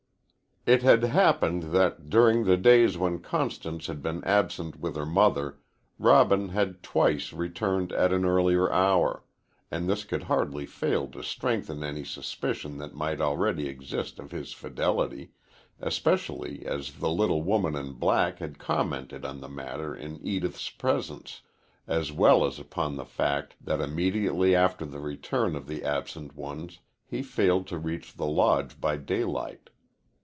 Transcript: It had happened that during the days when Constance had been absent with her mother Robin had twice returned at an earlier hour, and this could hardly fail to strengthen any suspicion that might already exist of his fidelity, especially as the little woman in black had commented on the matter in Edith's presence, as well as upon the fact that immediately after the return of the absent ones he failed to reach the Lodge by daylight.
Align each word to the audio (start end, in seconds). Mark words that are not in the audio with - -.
It 0.67 0.83
had 0.83 1.01
happened 1.01 1.71
that 1.73 2.07
during 2.11 2.43
the 2.43 2.55
days 2.55 2.95
when 2.95 3.17
Constance 3.17 3.87
had 3.87 4.03
been 4.03 4.23
absent 4.25 4.79
with 4.79 4.95
her 4.95 5.07
mother 5.07 5.57
Robin 5.97 6.49
had 6.49 6.83
twice 6.83 7.33
returned 7.33 7.91
at 7.91 8.13
an 8.13 8.25
earlier 8.25 8.71
hour, 8.71 9.23
and 9.71 9.89
this 9.89 10.03
could 10.03 10.21
hardly 10.21 10.67
fail 10.67 11.07
to 11.07 11.23
strengthen 11.23 11.83
any 11.83 12.03
suspicion 12.03 12.77
that 12.77 12.93
might 12.93 13.19
already 13.19 13.67
exist 13.67 14.19
of 14.19 14.29
his 14.29 14.53
fidelity, 14.53 15.31
especially 15.79 16.63
as 16.67 16.91
the 16.99 17.09
little 17.09 17.41
woman 17.41 17.75
in 17.75 17.93
black 17.93 18.37
had 18.37 18.59
commented 18.59 19.25
on 19.25 19.41
the 19.41 19.49
matter 19.49 19.95
in 19.95 20.23
Edith's 20.23 20.69
presence, 20.69 21.41
as 21.87 22.11
well 22.11 22.45
as 22.45 22.59
upon 22.59 22.97
the 22.97 23.03
fact 23.05 23.55
that 23.59 23.81
immediately 23.81 24.53
after 24.55 24.85
the 24.85 24.99
return 24.99 25.55
of 25.55 25.65
the 25.65 25.83
absent 25.83 26.35
ones 26.35 26.77
he 27.07 27.23
failed 27.23 27.65
to 27.65 27.79
reach 27.79 28.13
the 28.13 28.27
Lodge 28.27 28.79
by 28.79 28.95
daylight. 28.95 29.69